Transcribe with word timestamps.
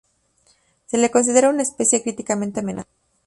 Se 0.87 0.97
la 0.97 1.09
considera 1.09 1.51
una 1.51 1.61
especie 1.61 2.01
críticamente 2.01 2.59
amenazada. 2.61 2.91